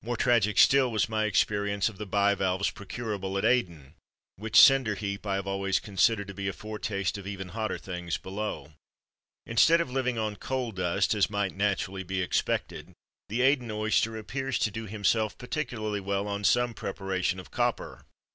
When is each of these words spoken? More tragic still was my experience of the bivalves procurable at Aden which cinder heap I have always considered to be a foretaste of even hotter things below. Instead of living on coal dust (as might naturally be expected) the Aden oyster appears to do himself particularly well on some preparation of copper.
More 0.00 0.16
tragic 0.16 0.56
still 0.56 0.90
was 0.90 1.06
my 1.06 1.26
experience 1.26 1.90
of 1.90 1.98
the 1.98 2.06
bivalves 2.06 2.70
procurable 2.70 3.36
at 3.36 3.44
Aden 3.44 3.92
which 4.36 4.58
cinder 4.58 4.94
heap 4.94 5.26
I 5.26 5.34
have 5.34 5.46
always 5.46 5.80
considered 5.80 6.28
to 6.28 6.32
be 6.32 6.48
a 6.48 6.54
foretaste 6.54 7.18
of 7.18 7.26
even 7.26 7.48
hotter 7.50 7.76
things 7.76 8.16
below. 8.16 8.72
Instead 9.44 9.82
of 9.82 9.90
living 9.90 10.16
on 10.16 10.36
coal 10.36 10.72
dust 10.72 11.14
(as 11.14 11.28
might 11.28 11.54
naturally 11.54 12.04
be 12.04 12.22
expected) 12.22 12.94
the 13.28 13.42
Aden 13.42 13.70
oyster 13.70 14.16
appears 14.16 14.58
to 14.60 14.70
do 14.70 14.86
himself 14.86 15.36
particularly 15.36 16.00
well 16.00 16.26
on 16.26 16.42
some 16.42 16.72
preparation 16.72 17.38
of 17.38 17.50
copper. 17.50 18.06